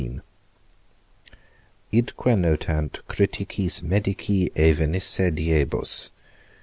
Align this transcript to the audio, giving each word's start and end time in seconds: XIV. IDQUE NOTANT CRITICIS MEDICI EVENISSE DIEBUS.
XIV. 0.01 0.21
IDQUE 1.93 2.35
NOTANT 2.35 3.07
CRITICIS 3.07 3.83
MEDICI 3.83 4.51
EVENISSE 4.55 5.29
DIEBUS. 5.31 6.09